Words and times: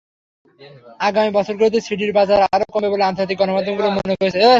আগামী 0.99 1.29
বছরগুলোতে 1.37 1.79
সিডির 1.87 2.11
বাজার 2.17 2.39
আরও 2.47 2.65
কমবে 2.73 2.91
বলে 2.93 3.03
আন্তর্জাতিক 3.05 3.37
গণমাধ্যমগুলো 3.41 3.89
মনে 3.97 4.15
করছে। 4.19 4.39